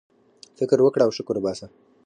[0.61, 1.69] فكر وكره او شكر وباسه!